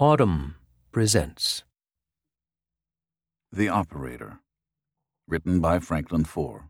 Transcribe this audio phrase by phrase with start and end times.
[0.00, 0.54] Audm
[0.90, 1.62] presents
[3.52, 4.40] The Operator,
[5.28, 6.68] written by Franklin Foer.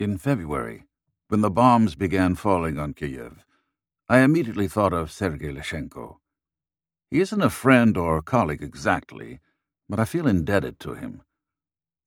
[0.00, 0.82] In February,
[1.28, 3.44] when the bombs began falling on Kiev,
[4.08, 6.16] I immediately thought of Sergei Leshchenko.
[7.08, 9.38] He isn't a friend or colleague exactly,
[9.88, 11.22] but I feel indebted to him.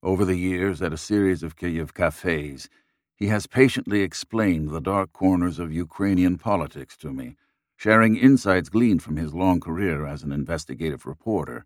[0.03, 2.67] Over the years, at a series of Kiev cafes,
[3.15, 7.37] he has patiently explained the dark corners of Ukrainian politics to me,
[7.81, 11.65] sharing insights gleaned from his long career as an investigative reporter.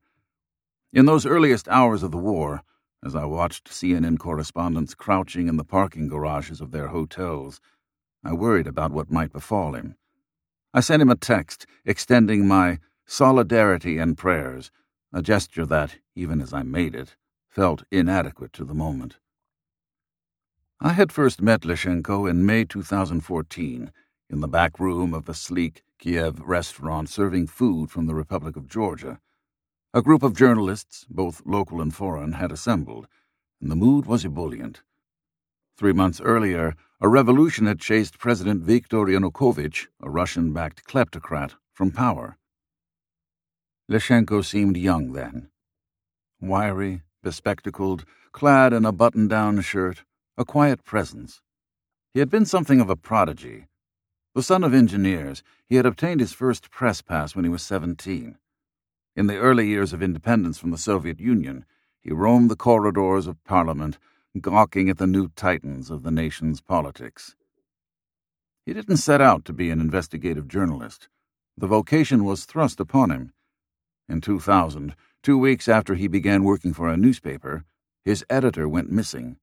[0.94, 2.64] In those earliest hours of the war,
[3.04, 7.60] as I watched CNN correspondents crouching in the parking garages of their hotels,
[8.24, 9.98] I worried about what might befall him.
[10.74, 14.72] I sent him a text extending my solidarity and prayers,
[15.12, 17.18] a gesture that, even as I made it,
[17.50, 19.18] felt inadequate to the moment.
[20.80, 23.92] I had first met Leshchenko in May 2014
[24.30, 28.68] in the back room of a sleek Kiev restaurant serving food from the Republic of
[28.68, 29.20] Georgia.
[29.94, 33.08] A group of journalists, both local and foreign, had assembled,
[33.62, 34.82] and the mood was ebullient.
[35.78, 41.92] Three months earlier, a revolution had chased President Viktor Yanukovych, a Russian backed kleptocrat, from
[41.92, 42.38] power.
[43.90, 45.50] Leshchenko seemed young then.
[46.42, 50.04] Wiry, bespectacled, clad in a button down shirt,
[50.38, 51.42] a quiet presence.
[52.14, 53.68] He had been something of a prodigy.
[54.36, 58.38] The son of engineers, he had obtained his first press pass when he was 17.
[59.16, 61.64] In the early years of independence from the Soviet Union,
[62.02, 63.98] he roamed the corridors of Parliament,
[64.42, 67.38] gawking at the new titans of the nation's politics.
[68.66, 71.08] He didn't set out to be an investigative journalist.
[71.58, 73.32] The vocation was thrust upon him.
[74.10, 77.64] In 2000, two weeks after he began working for a newspaper,
[78.04, 79.38] his editor went missing.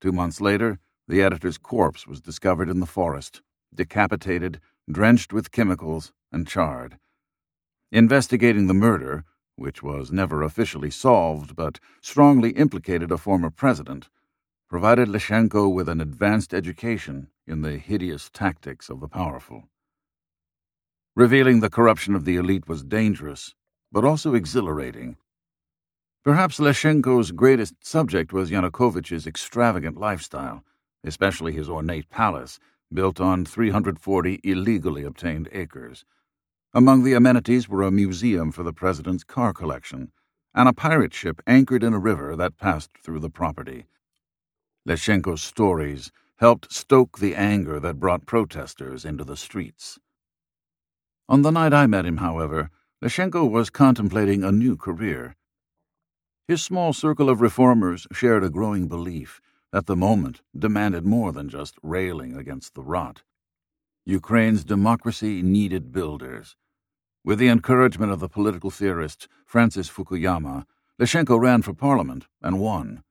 [0.00, 3.42] Two months later, the editor's corpse was discovered in the forest,
[3.74, 6.98] decapitated, drenched with chemicals, and charred.
[7.90, 9.24] Investigating the murder,
[9.56, 14.08] which was never officially solved but strongly implicated a former president,
[14.68, 19.64] provided Leshchenko with an advanced education in the hideous tactics of the powerful.
[21.16, 23.54] Revealing the corruption of the elite was dangerous,
[23.90, 25.16] but also exhilarating.
[26.22, 30.62] Perhaps Leshchenko's greatest subject was Yanukovych's extravagant lifestyle,
[31.02, 32.60] especially his ornate palace,
[32.92, 36.04] built on 340 illegally obtained acres.
[36.74, 40.12] Among the amenities were a museum for the president's car collection
[40.54, 43.86] and a pirate ship anchored in a river that passed through the property.
[44.86, 49.98] Leshchenko's stories helped stoke the anger that brought protesters into the streets.
[51.28, 52.70] On the night I met him, however,
[53.02, 55.36] Leshchenko was contemplating a new career.
[56.46, 59.40] His small circle of reformers shared a growing belief
[59.72, 63.22] that the moment demanded more than just railing against the rot.
[64.04, 66.56] Ukraine's democracy needed builders.
[67.24, 70.64] With the encouragement of the political theorist Francis Fukuyama,
[70.98, 73.02] Leshchenko ran for parliament and won.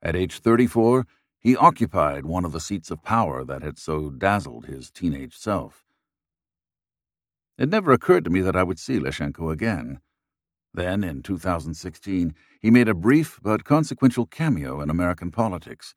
[0.00, 1.06] At age 34,
[1.40, 5.84] he occupied one of the seats of power that had so dazzled his teenage self.
[7.58, 10.00] It never occurred to me that I would see Leshchenko again.
[10.74, 15.94] Then, in 2016, he made a brief but consequential cameo in American politics.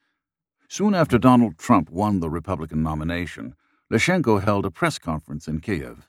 [0.67, 3.55] Soon after Donald Trump won the Republican nomination,
[3.91, 6.07] Leshchenko held a press conference in Kiev.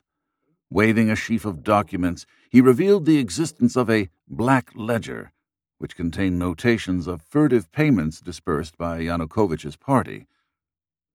[0.69, 5.33] Waving a sheaf of documents, he revealed the existence of a black ledger,
[5.77, 10.27] which contained notations of furtive payments dispersed by Yanukovych's party.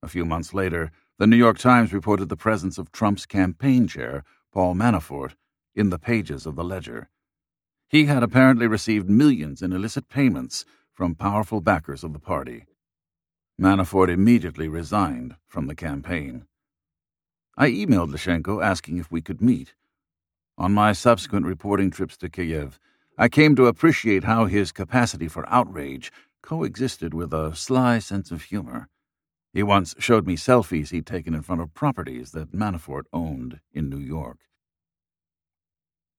[0.03, 4.25] A few months later, the New York Times reported the presence of Trump's campaign chair,
[4.53, 5.35] Paul Manafort,
[5.75, 7.09] in the pages of the ledger.
[7.89, 12.67] He had apparently received millions in illicit payments from powerful backers of the party.
[13.59, 16.47] Manafort immediately resigned from the campaign.
[17.57, 19.75] I emailed Leshchenko asking if we could meet.
[20.59, 22.79] On my subsequent reporting trips to Kiev,
[23.17, 26.13] I came to appreciate how his capacity for outrage
[26.43, 28.89] coexisted with a sly sense of humor.
[29.53, 33.89] He once showed me selfies he'd taken in front of properties that Manafort owned in
[33.89, 34.39] New York.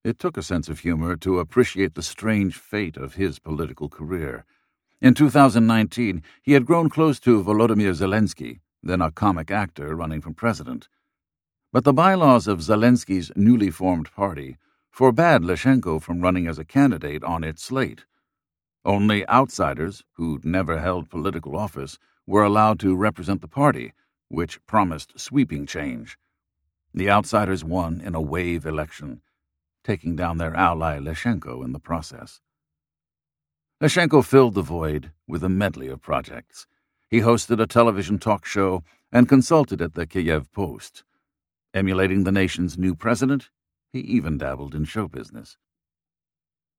[0.02, 4.46] It took a sense of humor to appreciate the strange fate of his political career.
[5.02, 10.32] In 2019, he had grown close to Volodymyr Zelensky, then a comic actor running for
[10.32, 10.88] president.
[11.74, 14.58] But the bylaws of Zelensky's newly formed party
[14.90, 18.06] forbade Leshchenko from running as a candidate on its slate.
[18.86, 23.92] Only outsiders, who'd never held political office, were allowed to represent the party,
[24.30, 26.18] which promised sweeping change.
[26.94, 29.22] The outsiders won in a wave election
[29.90, 32.42] taking down their ally Leshchenko in the process.
[33.82, 36.68] Leshchenko filled the void with a medley of projects.
[37.10, 41.04] He hosted a television talk show and consulted at the Kiev Post.
[41.74, 43.50] Emulating the nation's new president,
[43.92, 45.58] he even dabbled in show business.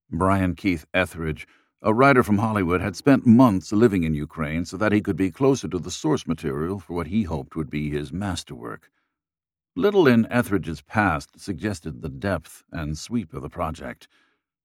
[0.08, 1.48] Brian Keith Etheridge,
[1.82, 5.32] a writer from Hollywood, had spent months living in Ukraine so that he could be
[5.32, 8.88] closer to the source material for what he hoped would be his masterwork.
[9.76, 14.08] Little in Etheridge's past suggested the depth and sweep of the project.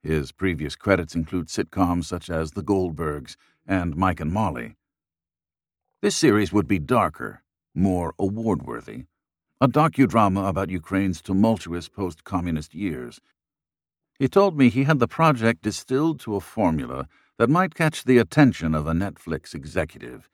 [0.01, 3.35] His previous credits include sitcoms such as The Goldbergs
[3.67, 4.75] and Mike and Molly.
[6.01, 7.43] This series would be darker,
[7.75, 9.03] more award worthy,
[9.61, 13.21] a docudrama about Ukraine's tumultuous post communist years.
[14.17, 17.07] He told me he had the project distilled to a formula
[17.37, 20.29] that might catch the attention of a Netflix executive.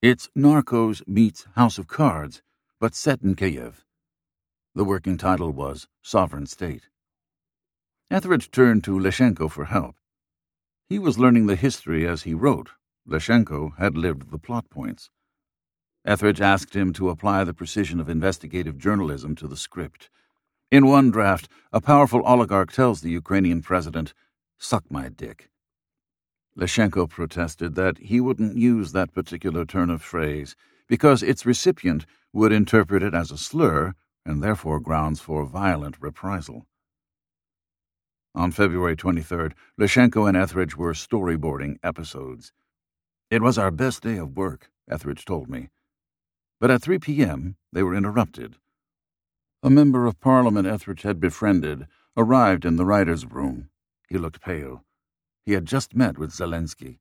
[0.00, 2.42] It's Narcos meets House of Cards,
[2.80, 3.84] but set in Kiev.
[4.74, 6.88] The working title was Sovereign State.
[8.10, 9.96] Etheridge turned to Leshchenko for help.
[10.88, 12.70] He was learning the history as he wrote.
[13.06, 15.10] Leshchenko had lived the plot points.
[16.06, 20.08] Etheridge asked him to apply the precision of investigative journalism to the script.
[20.70, 24.14] In one draft, a powerful oligarch tells the Ukrainian president,
[24.56, 25.50] Suck my dick.
[26.56, 30.56] Leshchenko protested that he wouldn't use that particular turn of phrase
[30.90, 33.94] because its recipient would interpret it as a slur
[34.26, 36.66] and therefore grounds for violent reprisal.
[38.34, 42.52] On February 23rd, Leshchenko and Etheridge were storyboarding episodes.
[43.30, 45.68] It was our best day of work, Etheridge told me.
[46.58, 48.56] But at 3 p.m., they were interrupted.
[49.62, 51.86] A member of Parliament Etheridge had befriended
[52.16, 53.70] arrived in the writer's room.
[54.08, 54.84] He looked pale.
[55.46, 56.98] He had just met with Zelensky.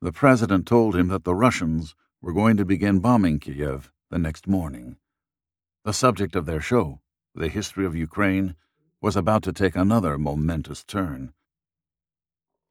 [0.00, 4.48] The president told him that the Russians were going to begin bombing Kiev the next
[4.48, 4.96] morning.
[5.84, 7.02] The subject of their show,
[7.34, 8.56] the history of Ukraine,
[8.98, 11.34] was about to take another momentous turn.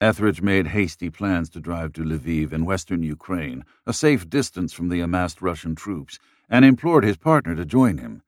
[0.01, 4.89] Etheridge made hasty plans to drive to Lviv in western Ukraine, a safe distance from
[4.89, 6.17] the amassed Russian troops,
[6.49, 8.23] and implored his partner to join him.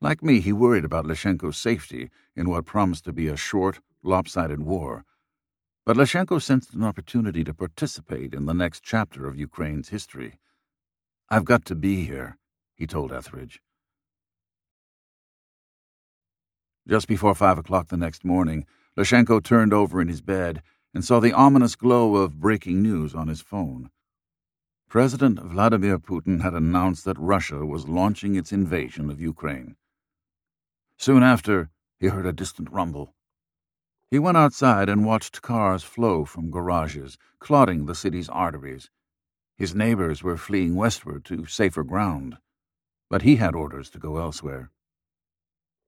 [0.00, 4.60] Like me, he worried about Leshchenko's safety in what promised to be a short, lopsided
[4.60, 5.04] war.
[5.84, 10.38] But Leshchenko sensed an opportunity to participate in the next chapter of Ukraine's history.
[11.32, 12.38] I've got to be here,
[12.74, 13.62] he told Etheridge.
[16.88, 18.66] Just before five o'clock the next morning,
[18.96, 20.60] Leshchenko turned over in his bed
[20.92, 23.90] and saw the ominous glow of breaking news on his phone.
[24.88, 29.76] President Vladimir Putin had announced that Russia was launching its invasion of Ukraine.
[30.96, 33.14] Soon after, he heard a distant rumble.
[34.10, 38.90] He went outside and watched cars flow from garages, clogging the city's arteries.
[39.60, 42.38] His neighbors were fleeing westward to safer ground,
[43.10, 44.70] but he had orders to go elsewhere.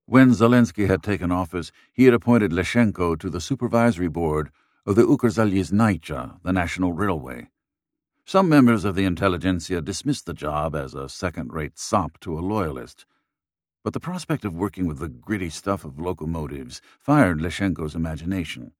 [0.04, 4.50] When Zelensky had taken office, he had appointed Leshchenko to the supervisory board
[4.84, 7.48] of the Ukrzaliznytsia, the national railway.
[8.26, 13.06] Some members of the intelligentsia dismissed the job as a second-rate sop to a loyalist,
[13.82, 18.72] but the prospect of working with the gritty stuff of locomotives fired Leshchenko's imagination.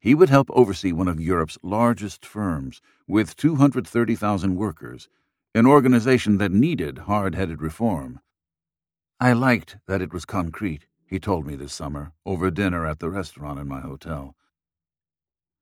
[0.00, 5.10] He would help oversee one of Europe's largest firms, with 230,000 workers,
[5.54, 8.20] an organization that needed hard-headed reform.
[9.20, 13.10] I liked that it was concrete, he told me this summer, over dinner at the
[13.10, 14.34] restaurant in my hotel.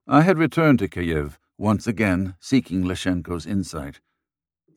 [0.06, 4.00] I had returned to Kiev, once again seeking Leshchenko's insight.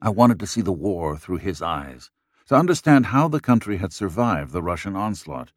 [0.01, 2.09] I wanted to see the war through his eyes,
[2.47, 5.51] to understand how the country had survived the Russian onslaught,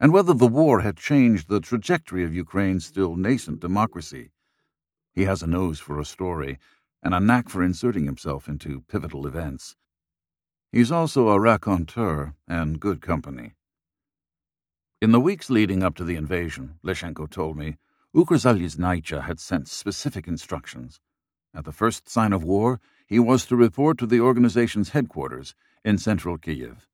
[0.00, 4.30] and whether the war had changed the trajectory of Ukraine's still nascent democracy.
[5.12, 6.58] He has a nose for a story,
[7.02, 9.76] and a knack for inserting himself into pivotal events.
[10.70, 13.54] He's also a raconteur and good company.
[15.00, 17.76] In the weeks leading up to the invasion, Leshchenko told me,
[18.14, 21.00] Ukrzaliznytsia had sent specific instructions.
[21.54, 25.98] At the first sign of war, he was to report to the organization's headquarters in
[25.98, 26.88] central Kiev.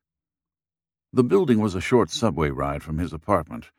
[1.15, 3.71] The building was a short subway ride from his apartment.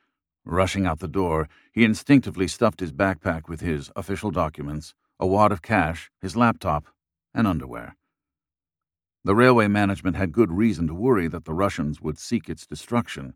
[0.46, 5.51] Rushing out the door, he instinctively stuffed his backpack with his official documents, a wad
[5.51, 6.86] of cash, his laptop,
[7.34, 7.98] and underwear.
[9.25, 13.34] The railway management had good reason to worry that the Russians would seek its destruction.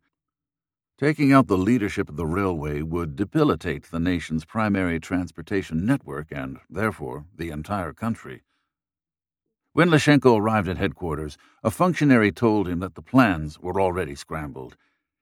[0.97, 6.59] Taking out the leadership of the railway would debilitate the nation's primary transportation network and,
[6.69, 8.43] therefore, the entire country.
[9.73, 14.75] When Leshchenko arrived at headquarters, a functionary told him that the plans were already scrambled.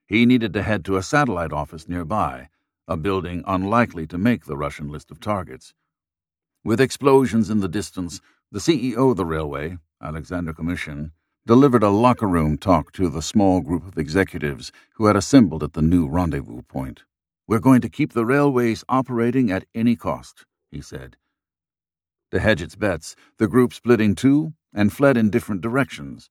[0.06, 2.48] He needed to head to a satellite office nearby,
[2.86, 5.74] a building unlikely to make the Russian list of targets.
[6.64, 11.12] With explosions in the distance, the CEO of the railway, Alexander Kamyshin,
[11.46, 15.74] delivered a locker room talk to the small group of executives who had assembled at
[15.74, 17.04] the new rendezvous point.
[17.46, 21.18] We're going to keep the railways operating at any cost, he said.
[22.30, 26.30] To hedge its bets, the group split in two and fled in different directions.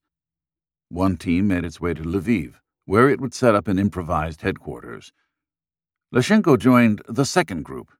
[0.88, 5.12] One team made its way to Lviv, where it would set up an improvised headquarters.
[6.14, 7.92] Leshchenko joined the second group,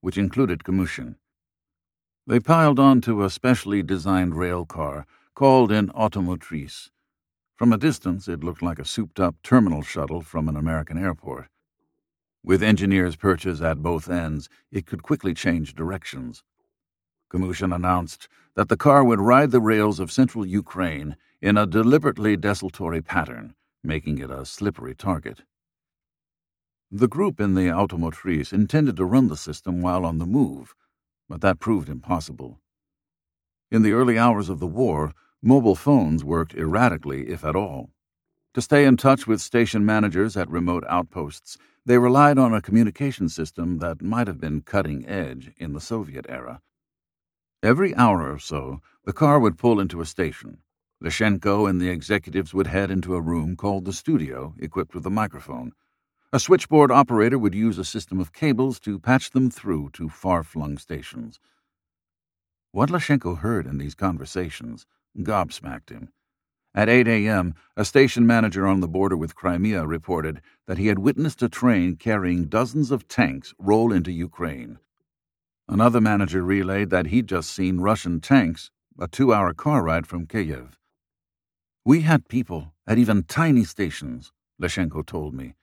[0.00, 1.16] which included Kamyshin.
[2.26, 6.90] They piled onto a specially designed rail car called an automotrice.
[7.56, 11.48] From a distance, it looked like a souped up terminal shuttle from an American airport.
[12.42, 16.42] With engineers' perches at both ends, it could quickly change directions.
[17.34, 22.36] Kamyshin announced that the car would ride the rails of central Ukraine in a deliberately
[22.36, 25.42] desultory pattern, making it a slippery target.
[26.92, 30.76] The group in the automotrice intended to run the system while on the move,
[31.28, 32.60] but that proved impossible.
[33.68, 35.12] In the early hours of the war,
[35.42, 37.90] mobile phones worked erratically, if at all.
[38.52, 43.28] To stay in touch with station managers at remote outposts, they relied on a communication
[43.28, 46.60] system that might have been cutting edge in the Soviet era.
[47.64, 50.58] Every hour or so, the car would pull into a station.
[51.02, 55.10] Leshchenko and the executives would head into a room called the studio, equipped with a
[55.10, 55.72] microphone.
[56.30, 60.42] A switchboard operator would use a system of cables to patch them through to far
[60.42, 61.40] flung stations.
[62.70, 64.84] What Leshchenko heard in these conversations
[65.16, 66.10] gobsmacked him.
[66.74, 70.98] At 8 a.m., a station manager on the border with Crimea reported that he had
[70.98, 74.80] witnessed a train carrying dozens of tanks roll into Ukraine.
[75.68, 80.26] Another manager relayed that he'd just seen Russian tanks a two hour car ride from
[80.26, 80.78] Kiev.
[81.84, 85.54] We had people at even tiny stations, Leshchenko told me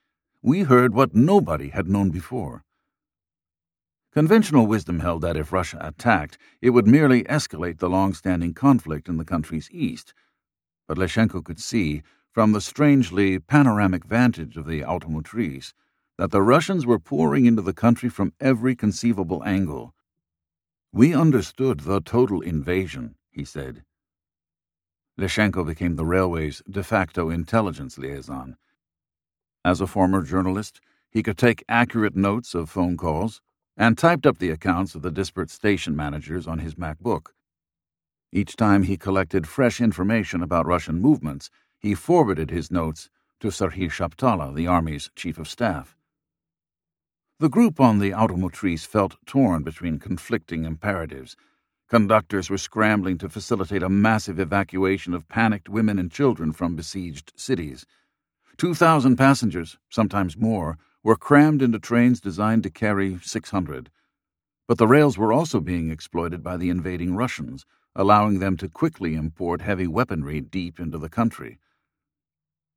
[0.43, 2.63] we heard what nobody had known before.
[4.11, 9.07] Conventional wisdom held that if Russia attacked, it would merely escalate the long standing conflict
[9.07, 10.13] in the country's east.
[10.87, 15.73] But Leshchenko could see, from the strangely panoramic vantage of the automotrice,
[16.21, 19.95] that the Russians were pouring into the country from every conceivable angle.
[20.93, 23.81] We understood the total invasion, he said.
[25.17, 28.55] Leshchenko became the railway's de facto intelligence liaison.
[29.65, 33.41] As a former journalist, he could take accurate notes of phone calls
[33.75, 37.29] and typed up the accounts of the disparate station managers on his MacBook.
[38.31, 41.49] Each time he collected fresh information about Russian movements,
[41.79, 43.09] he forwarded his notes
[43.39, 45.97] to Serhiy Shaptala, the Army's chief of staff.
[47.41, 51.35] The group on the automotrice felt torn between conflicting imperatives.
[51.89, 57.33] Conductors were scrambling to facilitate a massive evacuation of panicked women and children from besieged
[57.35, 57.83] cities.
[58.57, 63.89] 2,000 passengers, sometimes more, were crammed into trains designed to carry 600.
[64.67, 69.15] But the rails were also being exploited by the invading Russians, allowing them to quickly
[69.15, 71.57] import heavy weaponry deep into the country.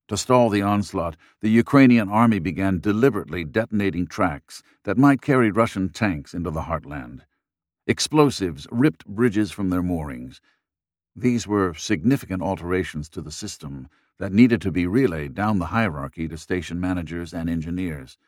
[0.09, 5.89] To stall the onslaught, the Ukrainian army began deliberately detonating tracks that might carry Russian
[5.89, 7.23] tanks into the heartland.
[7.87, 10.43] Explosives ripped bridges from their moorings.
[11.17, 16.29] These were significant alterations to the system that needed to be relayed down the hierarchy
[16.29, 18.19] to station managers and engineers.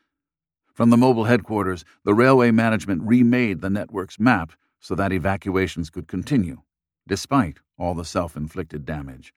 [0.73, 6.07] From the mobile headquarters, the railway management remade the network's map so that evacuations could
[6.07, 6.63] continue,
[7.07, 9.31] despite all the self inflicted damage.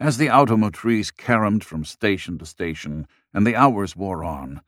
[0.00, 4.62] As the automotrice caromed from station to station and the hours wore on,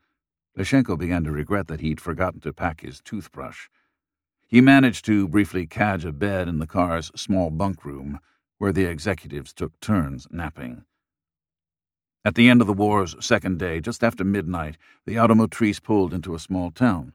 [0.55, 3.67] Leshchenko began to regret that he'd forgotten to pack his toothbrush.
[4.45, 8.19] He managed to briefly cadge a bed in the car's small bunk room
[8.59, 10.85] where the executives took turns napping.
[12.23, 16.35] At the end of the war's second day, just after midnight, the automotrice pulled into
[16.35, 17.13] a small town.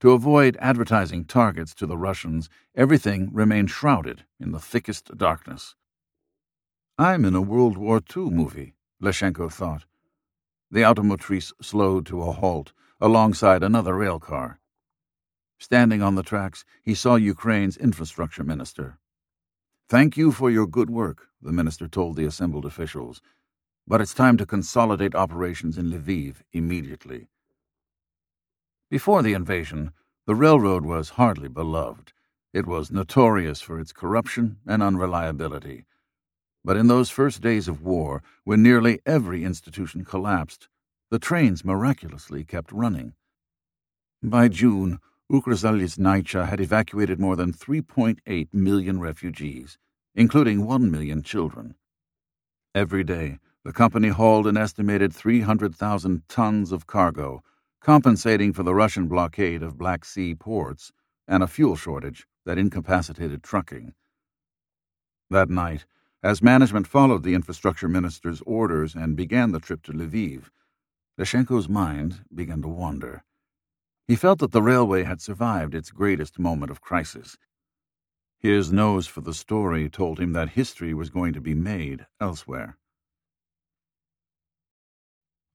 [0.00, 5.76] To avoid advertising targets to the Russians, everything remained shrouded in the thickest darkness.
[7.00, 9.86] I'm in a World War II movie, Leshchenko thought.
[10.70, 14.60] The automotrice slowed to a halt alongside another rail car.
[15.58, 18.98] Standing on the tracks, he saw Ukraine's infrastructure minister,
[19.88, 23.22] Thank you for your good work, the minister told the assembled officials,
[23.86, 27.28] but it's time to consolidate operations in Lviv immediately.
[28.90, 29.92] Before the invasion,
[30.26, 32.12] the railroad was hardly beloved.
[32.52, 35.86] It was notorious for its corruption and unreliability.
[36.64, 40.68] But in those first days of war, when nearly every institution collapsed,
[41.10, 43.14] the trains miraculously kept running.
[44.22, 44.98] By June,
[45.32, 49.78] Ukrzaliznytsia had evacuated more than 3.8 million refugees,
[50.14, 51.76] including 1 million children.
[52.74, 57.42] Every day, the company hauled an estimated 300,000 tons of cargo,
[57.80, 60.92] compensating for the Russian blockade of Black Sea ports
[61.26, 63.94] and a fuel shortage that incapacitated trucking.
[65.30, 65.86] That night,
[66.22, 70.50] as management followed the infrastructure minister's orders and began the trip to Lviv,
[71.18, 73.24] Leshchenko's mind began to wander.
[74.06, 77.36] He felt that the railway had survived its greatest moment of crisis.
[78.38, 82.78] His nose for the story told him that history was going to be made elsewhere.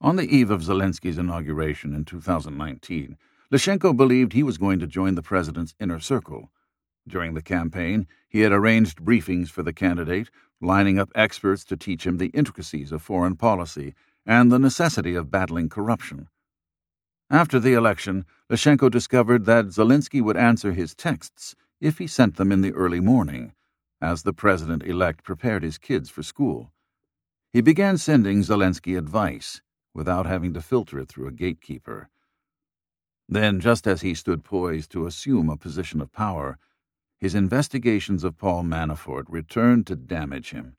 [0.01, 3.17] On the eve of Zelensky's inauguration in 2019,
[3.51, 6.51] Leshchenko believed he was going to join the president's inner circle.
[7.07, 12.05] During the campaign, he had arranged briefings for the candidate, lining up experts to teach
[12.05, 13.93] him the intricacies of foreign policy
[14.25, 16.29] and the necessity of battling corruption.
[17.29, 22.51] After the election, Leshchenko discovered that Zelensky would answer his texts if he sent them
[22.51, 23.53] in the early morning,
[24.01, 26.71] as the president elect prepared his kids for school.
[27.51, 29.61] He began sending Zelensky advice
[29.93, 32.09] without having to filter it through a gatekeeper.
[33.29, 36.57] Then, just as he stood poised to assume a position of power,
[37.19, 40.75] his investigations of Paul Manafort returned to damage him.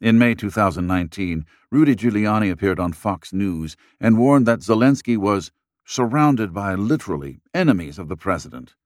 [0.00, 5.50] In May 2019, Rudy Giuliani appeared on Fox News and warned that Zelensky was
[5.84, 8.76] surrounded by literally enemies of the president.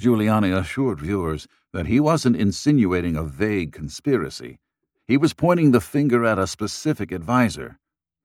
[0.00, 4.58] Giuliani assured viewers that he wasn't insinuating a vague conspiracy.
[5.06, 7.78] He was pointing the finger at a specific adviser.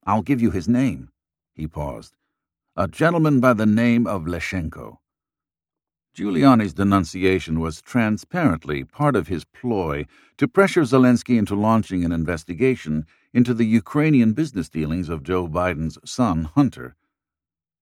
[0.06, 1.10] I'll give you his name.
[1.54, 2.16] He paused.
[2.78, 5.01] A gentleman by the name of Leshchenko.
[6.14, 10.06] Giuliani's denunciation was transparently part of his ploy
[10.38, 15.98] to pressure Zelensky into launching an investigation into the Ukrainian business dealings of Joe Biden's
[16.04, 16.96] son, Hunter.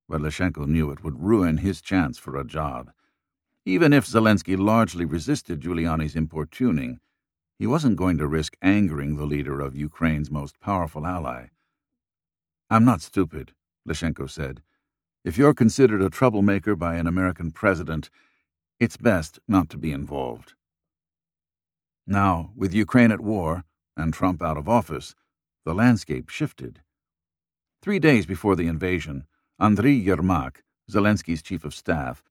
[0.07, 2.91] But Leshchenko knew it would ruin his chance for a job.
[3.65, 6.99] Even if Zelensky largely resisted Giuliani's importuning,
[7.57, 11.47] he wasn't going to risk angering the leader of Ukraine's most powerful ally.
[12.69, 13.53] I'm not stupid,
[13.87, 14.61] Leshchenko said.
[15.25, 18.09] If you're considered a troublemaker by an American president,
[18.79, 20.53] it's best not to be involved.
[22.07, 23.65] Now, with Ukraine at war
[23.97, 25.15] and Trump out of office,
[25.65, 26.81] the landscape shifted.
[27.81, 29.25] Three days before the invasion,
[29.59, 32.23] Andriy Yermak, Zelensky's chief of staff,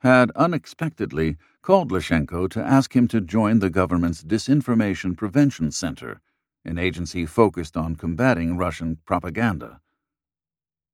[0.00, 6.20] had unexpectedly called Leshchenko to ask him to join the government's Disinformation Prevention Center,
[6.64, 9.80] an agency focused on combating Russian propaganda.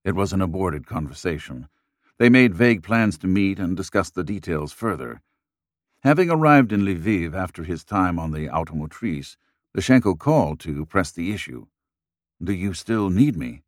[0.04, 1.68] It was an aborted conversation.
[2.18, 5.22] They made vague plans to meet and discuss the details further.
[6.02, 9.36] Having arrived in Lviv after his time on the Automotrice,
[9.74, 11.66] Leshchenko called to press the issue.
[12.42, 13.62] Do you still need me?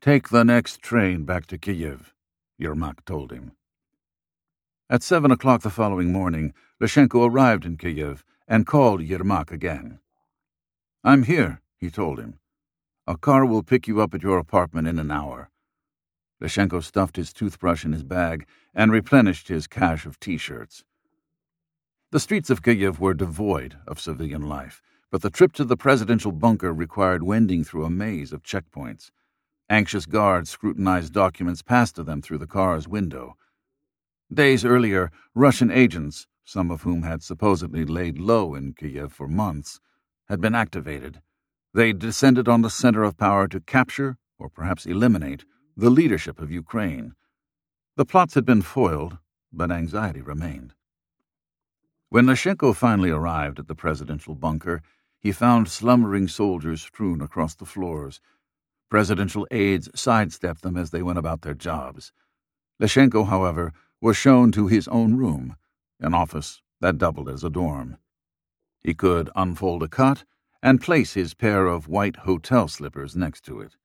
[0.00, 2.14] Take the next train back to Kiev,
[2.60, 3.52] Yermak told him.
[4.88, 9.98] At seven o'clock the following morning, Leshchenko arrived in Kiev and called Yermak again.
[11.02, 12.38] I'm here, he told him.
[13.08, 15.48] A car will pick you up at your apartment in an hour.
[16.40, 20.82] Leshchenko stuffed his toothbrush in his bag and replenished his cache of T shirts.
[22.10, 26.32] The streets of Kiev were devoid of civilian life, but the trip to the presidential
[26.32, 29.12] bunker required wending through a maze of checkpoints.
[29.70, 33.36] Anxious guards scrutinized documents passed to them through the car's window.
[34.32, 39.78] Days earlier, Russian agents, some of whom had supposedly laid low in Kiev for months,
[40.28, 41.22] had been activated.
[41.76, 45.44] They descended on the center of power to capture, or perhaps eliminate,
[45.76, 47.14] the leadership of Ukraine.
[47.96, 49.18] The plots had been foiled,
[49.52, 50.72] but anxiety remained.
[52.08, 54.80] When Leshchenko finally arrived at the presidential bunker,
[55.20, 58.22] he found slumbering soldiers strewn across the floors.
[58.88, 62.10] Presidential aides sidestepped them as they went about their jobs.
[62.80, 65.56] Leshchenko, however, was shown to his own room,
[66.00, 67.98] an office that doubled as a dorm.
[68.80, 70.24] He could unfold a cot
[70.66, 73.76] and place his pair of white hotel slippers next to it.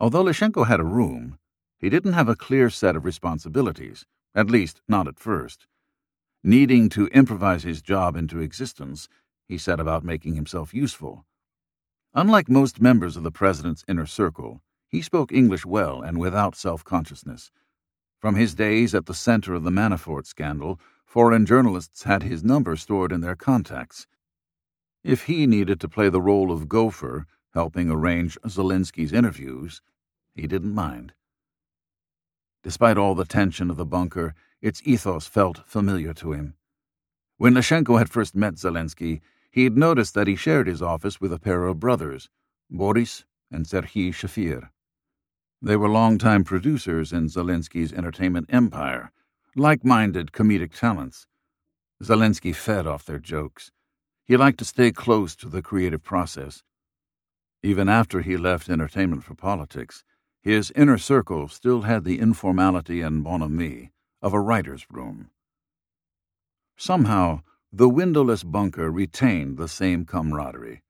[0.00, 1.38] Although Leshchenko had a room,
[1.76, 5.66] he didn't have a clear set of responsibilities, at least not at first.
[6.42, 9.06] Needing to improvise his job into existence,
[9.46, 11.26] he set about making himself useful.
[12.14, 16.82] Unlike most members of the president's inner circle, he spoke English well and without self
[16.84, 17.52] consciousness
[18.24, 22.74] from his days at the center of the Manafort scandal, foreign journalists had his number
[22.74, 24.06] stored in their contacts.
[25.04, 29.82] If he needed to play the role of gopher, helping arrange Zelensky's interviews,
[30.34, 31.12] he didn't mind.
[32.62, 36.54] Despite all the tension of the bunker, its ethos felt familiar to him.
[37.36, 41.34] When Leshchenko had first met Zelensky, he had noticed that he shared his office with
[41.34, 42.30] a pair of brothers,
[42.70, 44.70] Boris and Serhiy Shefir.
[45.60, 49.12] They were longtime producers in Zelensky's entertainment empire,
[49.54, 51.26] like minded comedic talents.
[52.02, 53.70] Zelensky fed off their jokes.
[54.26, 56.62] He liked to stay close to the creative process.
[57.62, 60.04] Even after he left entertainment for politics,
[60.42, 65.30] his inner circle still had the informality and bonhomie of a writer's room.
[66.76, 70.82] Somehow, the windowless bunker retained the same camaraderie.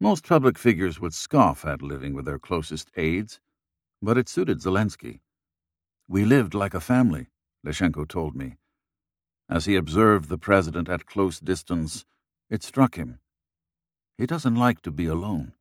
[0.00, 3.40] Most public figures would scoff at living with their closest aides
[4.04, 5.20] but it suited Zelensky.
[6.06, 7.28] We lived like a family,
[7.64, 8.56] Leshchenko told me.
[9.48, 12.04] As he observed the president at close distance,
[12.54, 13.18] it struck him.
[14.16, 15.54] He doesn't like to be alone.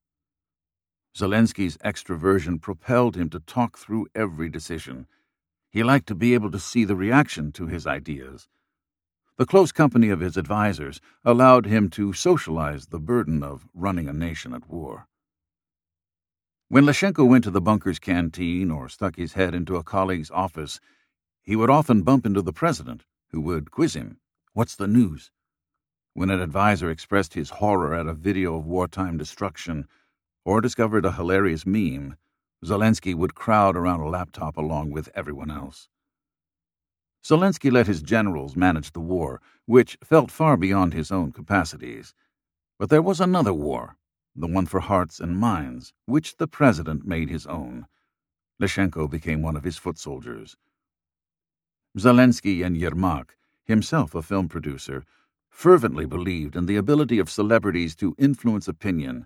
[1.18, 5.08] Zelensky's extroversion propelled him to talk through every decision.
[5.72, 8.48] He liked to be able to see the reaction to his ideas.
[9.38, 14.14] The close company of his advisers allowed him to socialize the burden of running a
[14.14, 15.08] nation at war.
[16.70, 20.80] When Leshchenko went to the bunker's canteen or stuck his head into a colleague's office,
[21.42, 24.20] he would often bump into the president, who would quiz him
[24.54, 25.32] What's the news?
[26.16, 29.88] When an advisor expressed his horror at a video of wartime destruction,
[30.46, 32.18] or discovered a hilarious meme,
[32.64, 35.90] Zelensky would crowd around a laptop along with everyone else.
[37.26, 42.14] Zelensky let his generals manage the war, which felt far beyond his own capacities.
[42.78, 43.98] But there was another war,
[44.36, 47.88] the one for hearts and minds, which the president made his own.
[48.60, 50.58] Leshchenko became one of his foot soldiers.
[51.98, 53.32] Zelensky and Yermak,
[53.64, 55.06] himself a film producer,
[55.54, 59.26] fervently believed in the ability of celebrities to influence opinion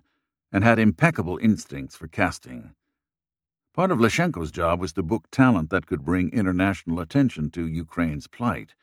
[0.52, 2.74] and had impeccable instincts for casting.
[3.74, 8.26] Part of Leshchenko's job was to book talent that could bring international attention to Ukraine's
[8.26, 8.74] plight.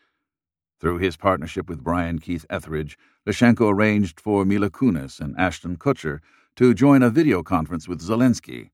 [0.79, 6.19] Through his partnership with Brian Keith Etheridge, Leshchenko arranged for Mila Kunis and Ashton Kutcher
[6.55, 8.71] to join a video conference with Zelensky,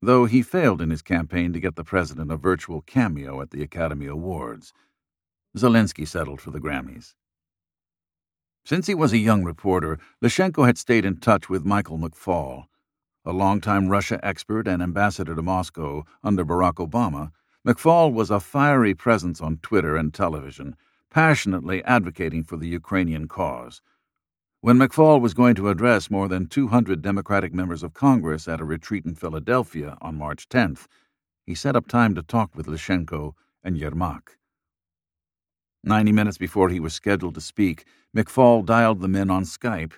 [0.00, 3.62] though he failed in his campaign to get the president a virtual cameo at the
[3.62, 4.72] Academy Awards.
[5.56, 7.14] Zelensky settled for the Grammys.
[8.66, 12.64] Since he was a young reporter, Leshchenko had stayed in touch with Michael McFaul.
[13.26, 17.30] A longtime Russia expert and ambassador to Moscow under Barack Obama,
[17.66, 20.76] McFaul was a fiery presence on Twitter and television,
[21.10, 23.82] passionately advocating for the Ukrainian cause.
[24.62, 28.64] When McFaul was going to address more than 200 Democratic members of Congress at a
[28.64, 30.86] retreat in Philadelphia on March 10th,
[31.44, 34.38] he set up time to talk with Leshchenko and Yermak.
[35.86, 37.84] Ninety minutes before he was scheduled to speak,
[38.16, 39.92] McFaul dialed them in on Skype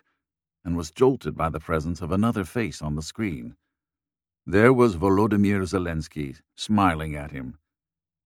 [0.65, 3.55] and was jolted by the presence of another face on the screen.
[4.45, 7.59] There was Volodymyr Zelensky, smiling at him.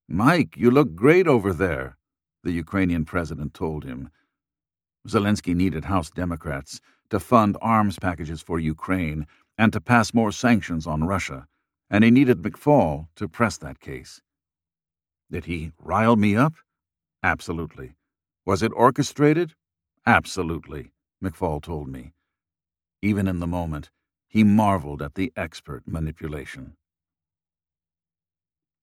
[0.08, 1.98] Mike, you look great over there,
[2.42, 4.08] the Ukrainian president told him.
[5.06, 9.26] Zelensky needed House Democrats to fund arms packages for Ukraine
[9.58, 11.46] and to pass more sanctions on Russia,
[11.90, 14.22] and he needed McFaul to press that case.
[15.30, 16.54] Did he rile me up?
[17.22, 17.94] Absolutely.
[18.46, 19.54] Was it orchestrated?
[20.06, 22.12] Absolutely, McFaul told me.
[23.02, 23.90] Even in the moment,
[24.28, 26.76] he marveled at the expert manipulation.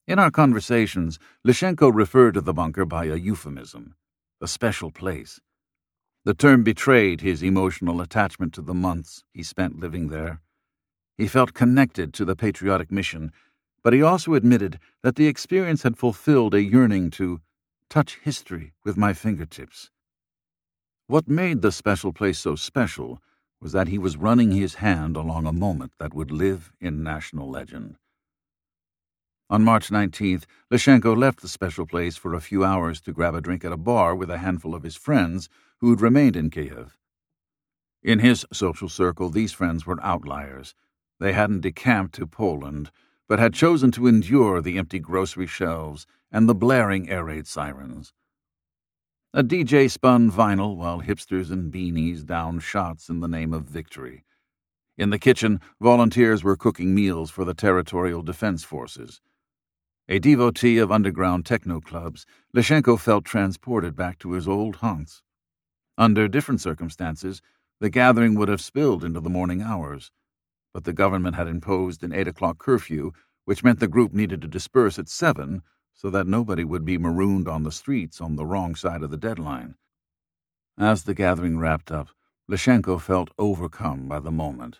[0.07, 3.95] In our conversations, Leshchenko referred to the bunker by a euphemism,
[4.39, 5.39] a special place.
[6.23, 10.41] The term betrayed his emotional attachment to the months he spent living there.
[11.17, 13.31] He felt connected to the patriotic mission,
[13.83, 17.41] but he also admitted that the experience had fulfilled a yearning to
[17.89, 19.89] touch history with my fingertips.
[21.07, 23.21] What made the special place so special
[23.61, 27.49] was that he was running his hand along a moment that would live in national
[27.49, 27.97] legend.
[29.49, 33.41] On March 19th, Leshchenko left the special place for a few hours to grab a
[33.41, 35.47] drink at a bar with a handful of his friends
[35.77, 36.97] who'd remained in Kiev.
[38.03, 40.75] In his social circle, these friends were outliers.
[41.19, 42.91] They hadn't decamped to Poland,
[43.27, 48.13] but had chosen to endure the empty grocery shelves and the blaring air raid sirens.
[49.33, 54.23] A DJ spun vinyl while hipsters and beanies downed shots in the name of victory.
[54.97, 59.21] In the kitchen, volunteers were cooking meals for the territorial defense forces.
[60.09, 65.21] A devotee of underground techno clubs, Leshchenko felt transported back to his old haunts.
[65.97, 67.41] Under different circumstances,
[67.79, 70.11] the gathering would have spilled into the morning hours,
[70.73, 73.11] but the government had imposed an eight o'clock curfew,
[73.45, 75.61] which meant the group needed to disperse at seven
[75.93, 79.17] so that nobody would be marooned on the streets on the wrong side of the
[79.17, 79.75] deadline.
[80.77, 82.09] As the gathering wrapped up,
[82.47, 84.79] Leshchenko felt overcome by the moment.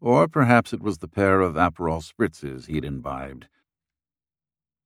[0.00, 3.48] Or perhaps it was the pair of Aperol spritzes he'd imbibed.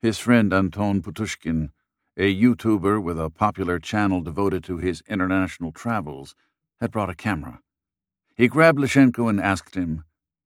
[0.01, 1.71] His friend Anton Ptushkin,
[2.17, 6.35] a YouTuber with a popular channel devoted to his international travels,
[6.81, 7.61] had brought a camera.
[8.35, 10.05] He grabbed Leshchenko and asked him,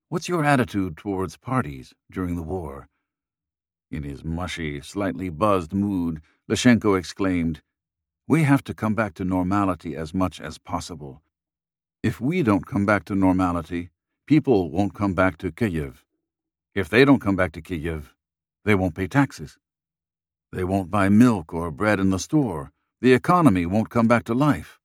[0.08, 2.88] What's your attitude towards parties during the war?
[3.90, 7.60] In his mushy, slightly buzzed mood, Leshchenko exclaimed,
[8.28, 11.22] We have to come back to normality as much as possible.
[12.04, 13.90] If we don't come back to normality,
[14.28, 16.04] people won't come back to Kiev.
[16.72, 18.14] If they don't come back to Kiev,
[18.64, 19.58] they won't pay taxes.
[20.52, 22.70] They won't buy milk or bread in the store.
[23.00, 24.78] The economy won't come back to life.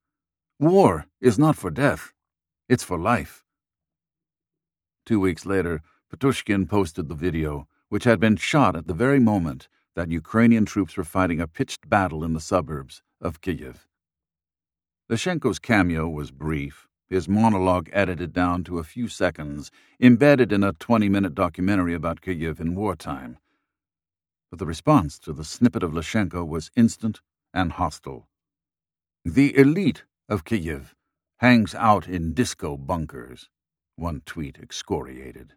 [0.60, 2.12] War is not for death,
[2.68, 3.41] it's for life.
[5.06, 9.68] Two weeks later, Ptushkin posted the video which had been shot at the very moment
[9.96, 13.88] that Ukrainian troops were fighting a pitched battle in the suburbs of Kiev.
[15.10, 20.72] Leshchenko's cameo was brief, his monologue edited down to a few seconds, embedded in a
[20.72, 23.38] 20 minute documentary about Kiev in wartime.
[24.50, 27.20] But the response to the snippet of Leshchenko was instant
[27.54, 28.30] and hostile.
[29.26, 30.96] The elite of Kiev
[31.40, 33.50] hangs out in disco bunkers,
[34.02, 35.54] one tweet excoriated.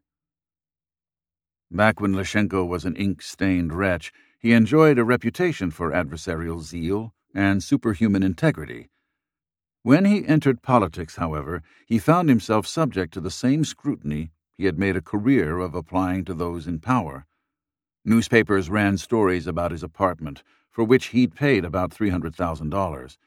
[1.71, 7.15] Back when Leshchenko was an ink stained wretch, he enjoyed a reputation for adversarial zeal
[7.35, 8.91] and superhuman integrity
[9.85, 14.79] when he entered politics, however, he found himself subject to the same scrutiny he had
[14.79, 17.27] made a career of applying to those in power.
[18.03, 23.19] Newspapers ran stories about his apartment, for which he'd paid about $300,000,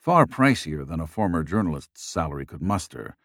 [0.00, 3.16] far pricier than a former journalist's salary could muster.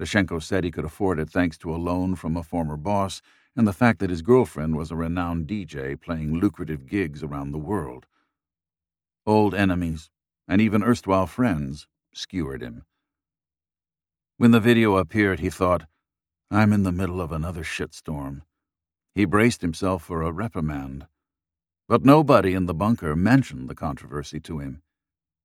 [0.00, 3.20] Leshchenko said he could afford it thanks to a loan from a former boss
[3.56, 7.58] and the fact that his girlfriend was a renowned DJ playing lucrative gigs around the
[7.58, 8.06] world.
[9.26, 10.10] Old enemies,
[10.46, 12.84] and even erstwhile friends, skewered him.
[14.36, 15.86] When the video appeared, he thought,
[16.50, 18.42] I'm in the middle of another shitstorm.
[19.14, 21.08] He braced himself for a reprimand.
[21.88, 24.82] But nobody in the bunker mentioned the controversy to him.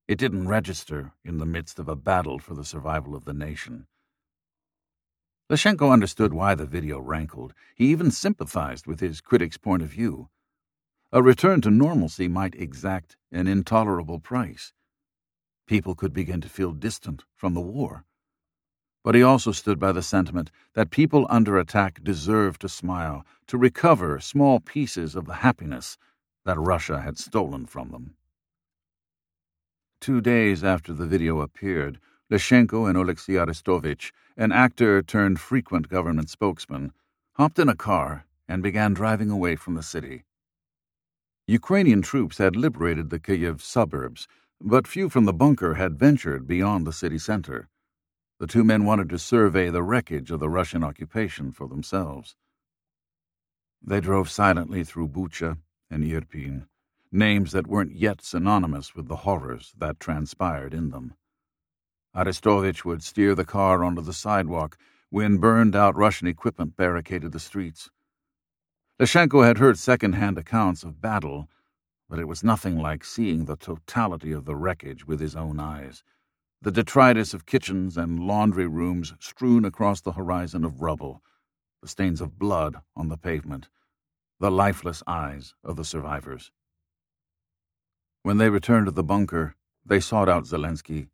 [0.07, 3.87] It didn't register in the midst of a battle for the survival of the nation.
[5.53, 7.53] Leshchenko understood why the video rankled.
[7.75, 10.29] He even sympathized with his critic's point of view.
[11.11, 14.73] A return to normalcy might exact an intolerable price
[15.67, 18.03] people could begin to feel distant from the war.
[19.03, 23.55] But he also stood by the sentiment that people under attack deserve to smile, to
[23.55, 25.99] recover small pieces of the happiness
[26.45, 28.15] that Russia had stolen from them.
[30.01, 36.29] Two days after the video appeared, Leshchenko and Alexei Arestovich, an actor turned frequent government
[36.29, 36.93] spokesman,
[37.33, 40.23] hopped in a car and began driving away from the city.
[41.47, 44.27] Ukrainian troops had liberated the Kiev suburbs
[44.65, 47.67] but few from the bunker had ventured beyond the city center.
[48.39, 52.37] The two men wanted to survey the wreckage of the Russian occupation for themselves.
[53.81, 55.57] They drove silently through Bucha
[55.91, 56.67] and Irpin,
[57.11, 61.13] names that weren't yet synonymous with the horrors that transpired in them.
[62.15, 64.77] Arestovich would steer the car onto the sidewalk
[65.09, 67.89] when burned out Russian equipment barricaded the streets.
[68.99, 71.49] Leshchenko had heard second hand accounts of battle
[72.13, 76.03] but it was nothing like seeing the totality of the wreckage with his own eyes.
[76.61, 81.23] The detritus of kitchens and laundry rooms strewn across the horizon of rubble,
[81.81, 83.67] the stains of blood on the pavement,
[84.39, 86.51] the lifeless eyes of the survivors.
[88.21, 91.07] When they returned to the bunker, they sought out Zelensky.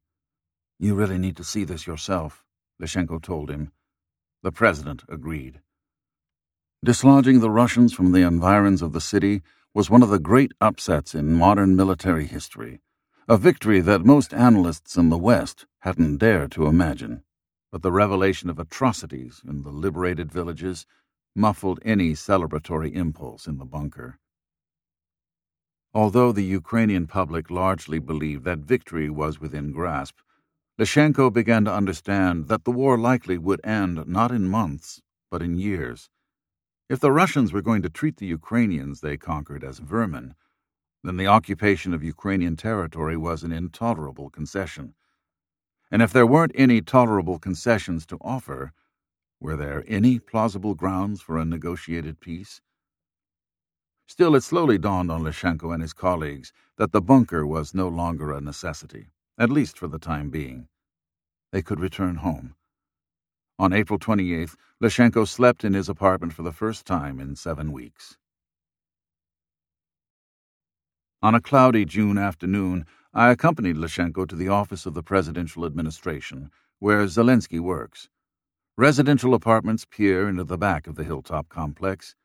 [0.82, 2.46] You really need to see this yourself,
[2.82, 3.74] Leshchenko told him.
[4.44, 5.60] The president agreed.
[6.86, 9.42] Dislodging the Russians from the environs of the city
[9.74, 12.80] was one of the great upsets in modern military history,
[13.28, 17.24] a victory that most analysts in the West hadn't dared to imagine.
[17.74, 20.86] But the revelation of atrocities in the liberated villages
[21.36, 24.18] muffled any celebratory impulse in the bunker.
[25.94, 30.20] Although the Ukrainian public largely believed that victory was within grasp,
[30.80, 35.58] Leshchenko began to understand that the war likely would end not in months, but in
[35.58, 36.10] years.
[36.88, 40.36] If the Russians were going to treat the Ukrainians they conquered as vermin,
[41.04, 44.94] then the occupation of Ukrainian territory was an intolerable concession.
[45.92, 48.72] And if there weren't any tolerable concessions to offer,
[49.42, 52.62] were there any plausible grounds for a negotiated peace?
[54.08, 58.32] Still, it slowly dawned on Leshchenko and his colleagues that the bunker was no longer
[58.32, 60.67] a necessity, at least for the time being.
[61.54, 62.56] They could return home.
[63.58, 68.17] On April 28th, Leshchenko slept in his apartment for the first time in seven weeks.
[71.21, 76.52] On a cloudy June afternoon, I accompanied Leshchenko to the office of the presidential administration,
[76.80, 78.10] where Zelensky works.
[78.78, 82.15] Residential apartments peer into the back of the hilltop complex.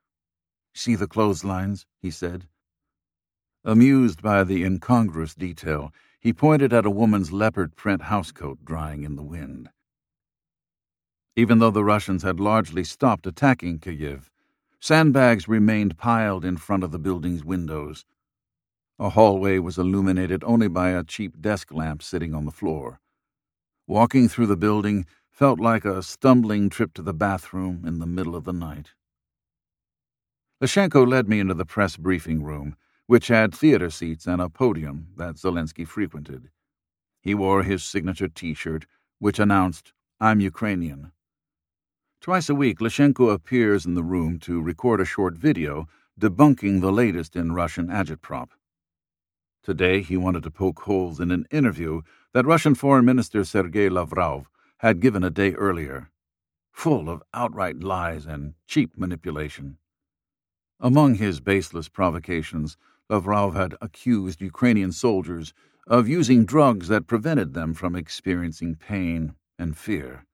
[0.74, 2.46] See the clotheslines, he said.
[3.64, 5.92] Amused by the incongruous detail,
[6.25, 9.69] he pointed at a woman's leopard print housecoat drying in the wind.
[11.37, 14.31] Even though the Russians had largely stopped attacking Kiev,
[14.81, 18.07] sandbags remained piled in front of the building's windows.
[18.99, 23.01] A hallway was illuminated only by a cheap desk lamp sitting on the floor.
[23.87, 28.35] Walking through the building felt like a stumbling trip to the bathroom in the middle
[28.35, 28.93] of the night.
[30.63, 35.09] Leshchenko led me into the press briefing room, which had theater seats and a podium
[35.17, 36.49] that Zelensky frequented.
[37.21, 38.87] He wore his signature T shirt,
[39.19, 41.12] which announced, I'm Ukrainian.
[42.21, 45.87] Twice a week, Leshchenko appears in the room to record a short video
[46.19, 48.51] debunking the latest in Russian agitprop.
[49.62, 54.49] Today, he wanted to poke holes in an interview that Russian Foreign Minister Sergei Lavrov
[54.79, 56.11] had given a day earlier,
[56.73, 59.79] full of outright lies and cheap manipulation.
[60.81, 62.77] Among his baseless provocations,
[63.11, 65.53] Lavrov had accused Ukrainian soldiers
[65.87, 70.25] of using drugs that prevented them from experiencing pain and fear.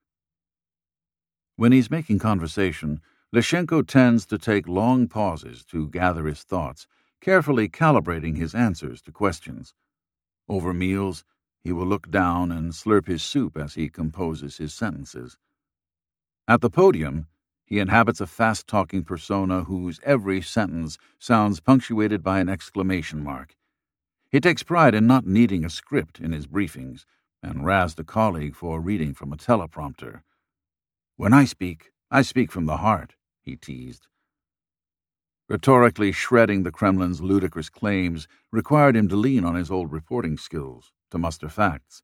[1.57, 3.01] When he's making conversation,
[3.33, 6.87] Leshchenko tends to take long pauses to gather his thoughts,
[7.19, 9.73] carefully calibrating his answers to questions.
[10.47, 11.23] Over meals,
[11.63, 15.37] he will look down and slurp his soup as he composes his sentences.
[16.47, 17.27] At the podium,
[17.71, 23.55] he inhabits a fast talking persona whose every sentence sounds punctuated by an exclamation mark.
[24.29, 27.05] He takes pride in not needing a script in his briefings
[27.41, 30.23] and razzed a colleague for reading from a teleprompter.
[31.15, 34.07] When I speak, I speak from the heart, he teased.
[35.47, 40.91] Rhetorically shredding the Kremlin's ludicrous claims required him to lean on his old reporting skills
[41.09, 42.03] to muster facts,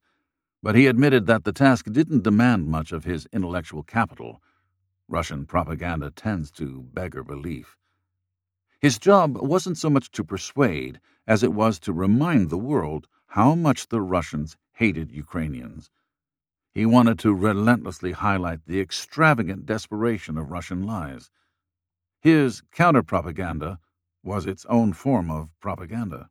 [0.62, 4.40] but he admitted that the task didn't demand much of his intellectual capital.
[5.08, 7.76] Russian propaganda tends to beggar belief.
[8.78, 13.54] His job wasn't so much to persuade as it was to remind the world how
[13.54, 15.90] much the Russians hated Ukrainians.
[16.74, 21.30] He wanted to relentlessly highlight the extravagant desperation of Russian lies.
[22.20, 23.80] His counter-propaganda
[24.22, 26.28] was its own form of propaganda.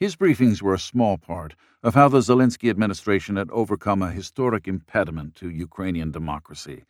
[0.00, 4.66] His briefings were a small part of how the Zelensky administration had overcome a historic
[4.66, 6.86] impediment to Ukrainian democracy.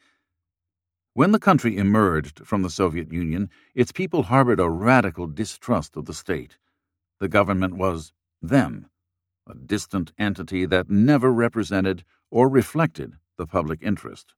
[1.15, 6.05] When the country emerged from the Soviet Union, its people harbored a radical distrust of
[6.05, 6.57] the state.
[7.19, 8.89] The government was them
[9.45, 14.35] a distant entity that never represented or reflected the public interest.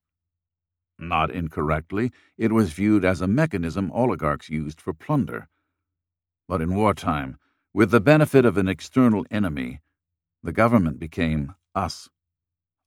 [0.97, 5.47] Not incorrectly, it was viewed as a mechanism oligarchs used for plunder.
[6.47, 7.37] But in wartime,
[7.73, 9.81] with the benefit of an external enemy,
[10.43, 12.09] the government became us,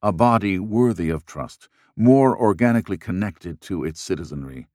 [0.03, 4.67] a body worthy of trust, more organically connected to its citizenry.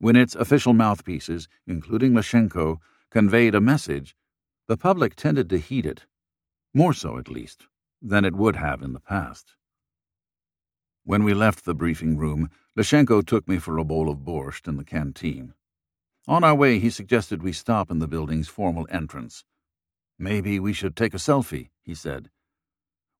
[0.00, 2.78] When its official mouthpieces, including Leshchenko,
[3.10, 4.16] conveyed a message,
[4.68, 6.06] the public tended to heed it
[6.74, 7.66] more so, at least,
[8.00, 9.52] than it would have in the past.
[11.04, 14.76] When we left the briefing room, Leshchenko took me for a bowl of borscht in
[14.76, 15.54] the canteen.
[16.28, 19.44] On our way, he suggested we stop in the building's formal entrance.
[20.18, 22.30] Maybe we should take a selfie, he said.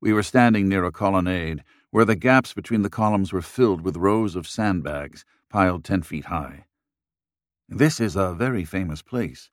[0.01, 3.97] We were standing near a colonnade where the gaps between the columns were filled with
[3.97, 6.67] rows of sandbags piled ten feet high.
[7.69, 9.51] This is a very famous place,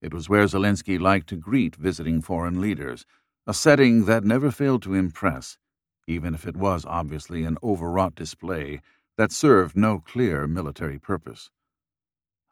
[0.00, 3.04] it was where Zelensky liked to greet visiting foreign leaders,
[3.48, 5.58] a setting that never failed to impress,
[6.06, 8.80] even if it was obviously an overwrought display
[9.16, 11.50] that served no clear military purpose.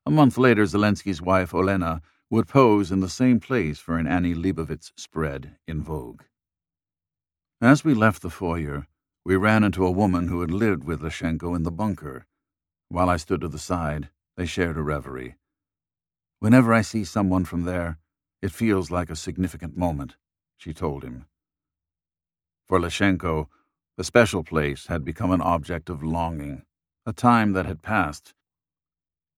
[0.07, 4.35] A month later, Zelensky's wife, Olena, would pose in the same place for an Annie
[4.35, 6.23] Leibovitz spread in Vogue.
[7.61, 8.87] As we left the foyer,
[9.25, 12.25] we ran into a woman who had lived with Leshchenko in the bunker.
[12.89, 15.35] While I stood to the side, they shared a reverie.
[16.39, 17.99] Whenever I see someone from there,
[18.41, 20.15] it feels like a significant moment,
[20.57, 21.27] she told him.
[22.69, 23.49] For Leshchenko,
[23.97, 26.63] the special place had become an object of longing,
[27.05, 28.35] a time that had passed.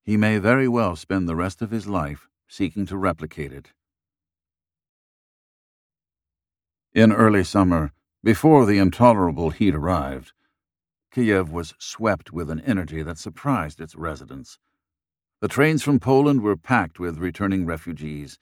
[0.08, 3.72] He may very well spend the rest of his life seeking to replicate it.
[6.94, 7.92] In early summer,
[8.24, 10.32] before the intolerable heat arrived,
[11.12, 14.58] Kiev was swept with an energy that surprised its residents.
[15.42, 18.38] The trains from Poland were packed with returning refugees.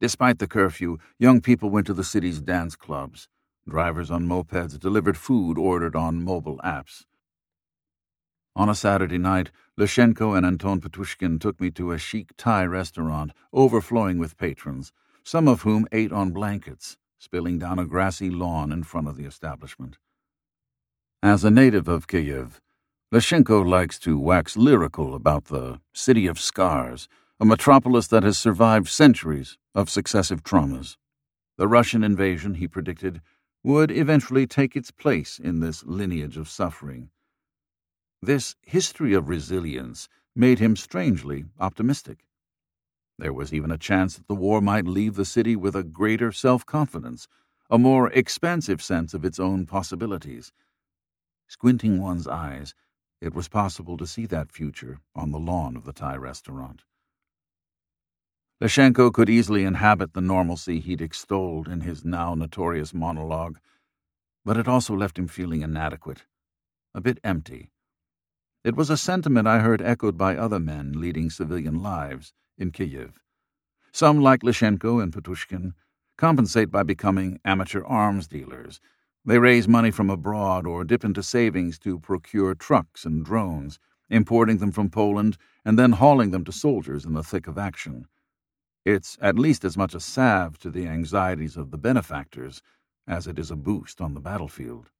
[0.00, 3.28] Despite the curfew, young people went to the city's dance clubs.
[3.68, 7.04] Drivers on mopeds delivered food ordered on mobile apps.
[8.58, 13.30] On a Saturday night, Leshchenko and Anton Ptushkin took me to a chic Thai restaurant
[13.52, 14.92] overflowing with patrons,
[15.22, 19.26] some of whom ate on blankets, spilling down a grassy lawn in front of the
[19.26, 19.98] establishment.
[21.22, 22.60] As a native of Kiev,
[23.12, 28.88] Leshchenko likes to wax lyrical about the city of scars, a metropolis that has survived
[28.88, 30.96] centuries of successive traumas.
[31.58, 33.20] The Russian invasion, he predicted,
[33.62, 37.10] would eventually take its place in this lineage of suffering.
[38.20, 42.26] This history of resilience made him strangely optimistic.
[43.16, 46.32] There was even a chance that the war might leave the city with a greater
[46.32, 47.28] self confidence,
[47.70, 50.52] a more expansive sense of its own possibilities.
[51.46, 52.74] Squinting one's eyes,
[53.20, 56.82] it was possible to see that future on the lawn of the Thai restaurant.
[58.60, 63.58] Leshchenko could easily inhabit the normalcy he'd extolled in his now notorious monologue,
[64.44, 66.26] but it also left him feeling inadequate,
[66.94, 67.70] a bit empty.
[68.68, 73.18] It was a sentiment I heard echoed by other men leading civilian lives in Kiev.
[73.92, 75.72] Some, like Leshchenko and Ptushkin,
[76.18, 78.78] compensate by becoming amateur arms dealers.
[79.24, 83.78] They raise money from abroad or dip into savings to procure trucks and drones,
[84.10, 88.06] importing them from Poland and then hauling them to soldiers in the thick of action.
[88.84, 92.60] It's at least as much a salve to the anxieties of the benefactors
[93.06, 94.90] as it is a boost on the battlefield.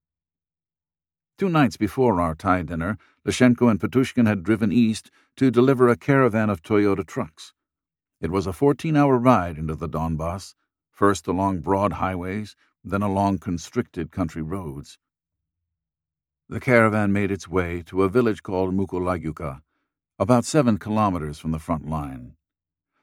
[1.39, 5.97] Two nights before our Thai dinner, Leshchenko and Ptushkin had driven east to deliver a
[5.97, 7.55] caravan of Toyota trucks.
[8.20, 10.57] It was a 14 hour ride into the Donbass,
[10.91, 14.99] first along broad highways, then along constricted country roads.
[16.49, 19.62] The caravan made its way to a village called Mykolaivka,
[20.18, 22.34] about seven kilometers from the front line.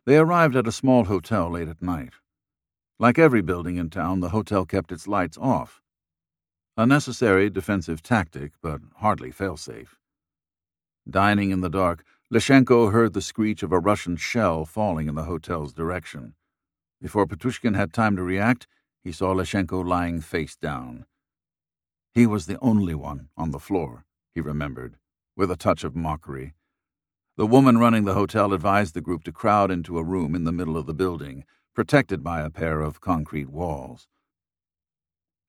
[0.05, 2.15] They arrived at a small hotel late at night.
[2.99, 5.81] Like every building in town, the hotel kept its lights off
[6.77, 9.95] a necessary defensive tactic, but hardly failsafe.
[11.09, 12.03] Dining in the dark,
[12.33, 16.33] Leshchenko heard the screech of a Russian shell falling in the hotel's direction.
[17.01, 18.67] Before Ptushkin had time to react,
[19.03, 21.05] he saw Leshchenko lying face down.
[22.13, 24.97] He was the only one on the floor, he remembered,
[25.35, 26.55] with a touch of mockery.
[27.37, 30.51] The woman running the hotel advised the group to crowd into a room in the
[30.51, 34.07] middle of the building, protected by a pair of concrete walls.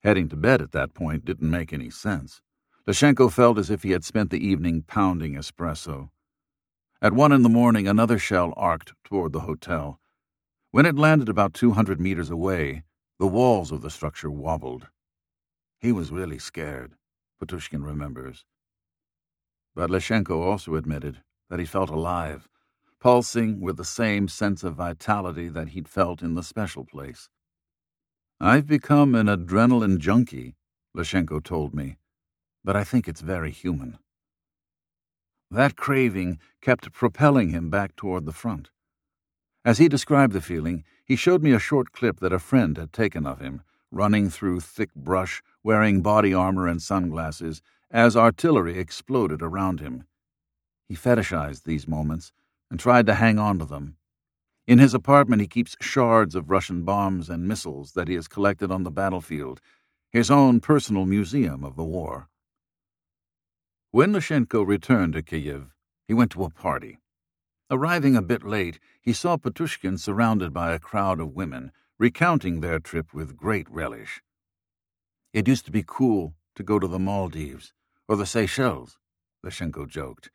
[0.07, 2.41] Heading to bed at that point didn't make any sense.
[2.87, 6.11] Leshchenko felt as if he had spent the evening pounding espresso.
[7.03, 9.99] At one in the morning, another shell arced toward the hotel.
[10.71, 12.85] When it landed about 200 meters away,
[13.19, 14.87] the walls of the structure wobbled.
[15.81, 16.93] He was really scared,
[17.43, 18.45] Ptushkin remembers.
[19.75, 22.47] But Leshchenko also admitted that he felt alive,
[23.01, 27.29] pulsing with the same sense of vitality that he'd felt in the special place.
[28.41, 30.57] I've become an adrenaline junkie,
[30.95, 31.97] Leshchenko told me,
[32.63, 33.99] but I think it's very human.
[35.51, 38.69] That craving kept propelling him back toward the front.
[39.65, 42.93] As he described the feeling, he showed me a short clip that a friend had
[42.93, 49.41] taken of him, running through thick brush, wearing body armor and sunglasses, as artillery exploded
[49.41, 50.05] around him.
[50.89, 52.33] He fetishized these moments
[52.71, 53.97] and tried to hang on to them,
[54.67, 58.73] in his apartment, he keeps shards of Russian bombs and missiles that he has collected
[58.73, 59.61] on the battlefield,
[60.11, 62.29] his own personal museum of the war.
[63.93, 65.73] When Leshchenko returned to Kiev,
[66.09, 66.99] he went to a party.
[67.71, 72.79] Arriving a bit late, he saw Ptushkin surrounded by a crowd of women, recounting their
[72.79, 74.21] trip with great relish.
[75.33, 77.73] It used to be cool to go to the Maldives
[78.09, 78.99] or the Seychelles,
[79.45, 80.31] Leshchenko joked.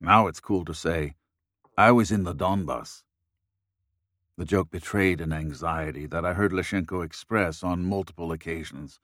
[0.00, 1.14] Now it's cool to say,
[1.76, 3.02] I was in the Donbass.
[4.36, 8.98] The joke betrayed an anxiety that I heard Leshchenko express on multiple occasions.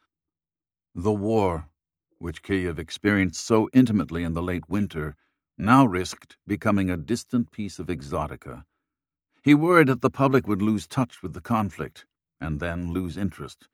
[0.95, 1.68] The war,
[2.18, 5.14] which Kiev experienced so intimately in the late winter,
[5.57, 8.64] now risked becoming a distant piece of exotica.
[9.43, 12.07] He worried that the public would lose touch with the conflict
[12.41, 13.68] and then lose interest.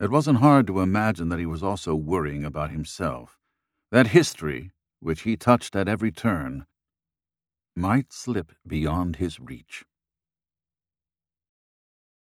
[0.00, 3.38] It wasn't hard to imagine that he was also worrying about himself,
[3.92, 6.66] that history, which he touched at every turn,
[7.76, 9.84] might slip beyond his reach.